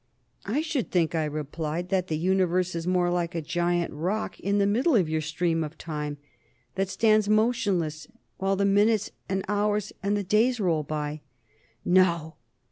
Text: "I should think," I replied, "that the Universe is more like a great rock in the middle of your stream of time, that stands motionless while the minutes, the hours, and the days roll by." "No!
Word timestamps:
"I 0.47 0.61
should 0.61 0.89
think," 0.89 1.13
I 1.13 1.25
replied, 1.25 1.89
"that 1.89 2.07
the 2.07 2.17
Universe 2.17 2.73
is 2.73 2.87
more 2.87 3.11
like 3.11 3.35
a 3.35 3.43
great 3.43 3.87
rock 3.93 4.39
in 4.39 4.57
the 4.57 4.65
middle 4.65 4.95
of 4.95 5.07
your 5.07 5.21
stream 5.21 5.63
of 5.63 5.77
time, 5.77 6.17
that 6.73 6.89
stands 6.89 7.29
motionless 7.29 8.07
while 8.39 8.55
the 8.55 8.65
minutes, 8.65 9.11
the 9.27 9.43
hours, 9.47 9.93
and 10.01 10.17
the 10.17 10.23
days 10.23 10.59
roll 10.59 10.81
by." 10.81 11.21
"No! 11.85 12.37